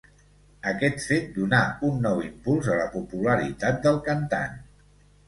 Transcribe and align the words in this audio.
Aquest 0.69 1.01
fet 1.09 1.27
donà 1.35 1.59
un 1.89 1.99
nou 2.05 2.21
impuls 2.29 2.71
a 2.71 2.79
la 2.79 2.87
popularitat 2.97 3.79
del 3.85 4.01
cantant. 4.09 4.57